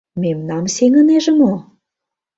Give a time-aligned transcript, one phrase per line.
[0.21, 1.53] Мемнам сеҥынеже мо?!